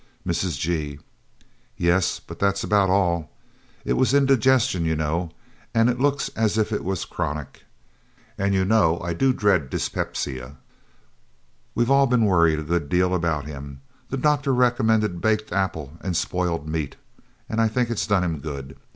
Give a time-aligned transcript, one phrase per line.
[0.25, 0.57] Mrs.
[0.57, 0.97] G.
[1.77, 3.29] "Yes, but that's about all.
[3.85, 5.29] It was indigestion, you know,
[5.75, 7.65] and it looks as if it was chronic.
[8.35, 10.57] And you know I do dread dyspepsia.
[11.75, 13.81] We've all been worried a good deal about him.
[14.09, 16.95] The doctor recommended baked apple and spoiled meat,
[17.47, 18.77] and I think it done him good.